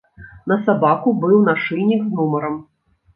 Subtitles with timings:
[0.51, 2.57] На сабаку быў нашыйнік з нумарам.